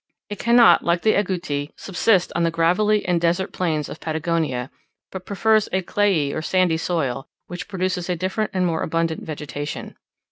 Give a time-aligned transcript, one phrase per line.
[0.31, 4.71] It cannot, like the agouti, subsist on the gravelly and desert plains of Patagonia,
[5.11, 9.95] but prefers a clayey or sandy soil, which produces a different and more abundant vegetation.